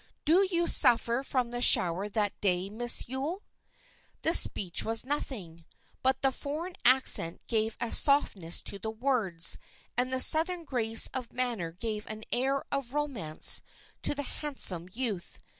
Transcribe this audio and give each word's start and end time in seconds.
Did 0.25 0.49
you 0.49 0.65
suffer 0.65 1.21
from 1.21 1.51
the 1.51 1.61
shower 1.61 2.09
that 2.09 2.41
day, 2.41 2.69
Miss 2.71 3.07
Yule?" 3.07 3.43
The 4.23 4.33
speech 4.33 4.81
was 4.81 5.05
nothing, 5.05 5.63
but 6.01 6.23
the 6.23 6.31
foreign 6.31 6.73
accent 6.83 7.45
gave 7.45 7.77
a 7.79 7.91
softness 7.91 8.63
to 8.63 8.79
the 8.79 8.89
words, 8.89 9.59
and 9.95 10.11
the 10.11 10.19
southern 10.19 10.63
grace 10.63 11.05
of 11.13 11.33
manner 11.33 11.71
gave 11.71 12.07
an 12.07 12.23
air 12.31 12.63
of 12.71 12.95
romance 12.95 13.61
to 14.01 14.15
the 14.15 14.23
handsome 14.23 14.89
youth. 14.91 15.37